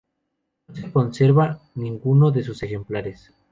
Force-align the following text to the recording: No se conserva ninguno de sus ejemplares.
No 0.67 0.75
se 0.75 0.91
conserva 0.91 1.59
ninguno 1.75 2.31
de 2.31 2.43
sus 2.43 2.63
ejemplares. 2.63 3.31